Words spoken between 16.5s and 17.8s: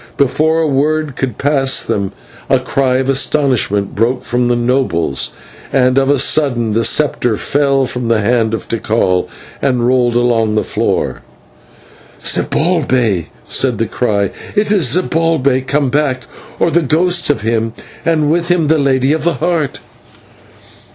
or the ghost of him,